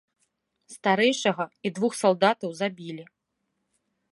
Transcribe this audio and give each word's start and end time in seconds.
Старэйшага 0.75 1.45
і 1.69 1.73
двух 1.79 1.93
салдатаў 2.01 2.49
забілі. 2.61 3.05